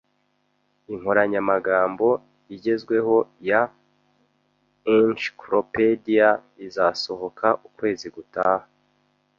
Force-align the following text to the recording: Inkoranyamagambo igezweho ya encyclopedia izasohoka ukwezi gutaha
Inkoranyamagambo 0.93 2.07
igezweho 2.55 3.15
ya 3.49 3.61
encyclopedia 4.95 6.27
izasohoka 6.67 7.47
ukwezi 7.67 8.07
gutaha 8.15 8.65